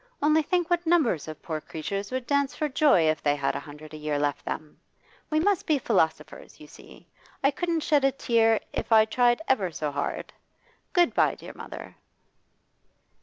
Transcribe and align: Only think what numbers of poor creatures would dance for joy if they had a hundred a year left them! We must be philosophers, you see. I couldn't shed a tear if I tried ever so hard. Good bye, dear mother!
Only 0.19 0.41
think 0.41 0.71
what 0.71 0.87
numbers 0.87 1.27
of 1.27 1.43
poor 1.43 1.61
creatures 1.61 2.11
would 2.11 2.25
dance 2.25 2.55
for 2.55 2.67
joy 2.67 3.03
if 3.07 3.21
they 3.21 3.35
had 3.35 3.55
a 3.55 3.59
hundred 3.59 3.93
a 3.93 3.97
year 3.97 4.17
left 4.17 4.43
them! 4.43 4.79
We 5.29 5.39
must 5.39 5.67
be 5.67 5.77
philosophers, 5.77 6.59
you 6.59 6.65
see. 6.65 7.07
I 7.43 7.51
couldn't 7.51 7.81
shed 7.81 8.03
a 8.03 8.11
tear 8.11 8.59
if 8.73 8.91
I 8.91 9.05
tried 9.05 9.43
ever 9.47 9.69
so 9.71 9.91
hard. 9.91 10.33
Good 10.91 11.13
bye, 11.13 11.35
dear 11.35 11.53
mother! 11.53 11.95